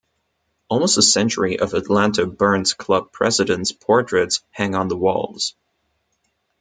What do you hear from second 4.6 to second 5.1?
on the